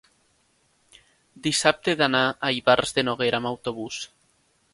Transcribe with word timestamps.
dissabte 1.47 1.93
he 1.93 1.99
d'anar 1.99 2.23
a 2.29 2.51
Ivars 2.61 2.95
de 2.97 3.05
Noguera 3.11 3.43
amb 3.43 3.53
autobús. 3.53 4.01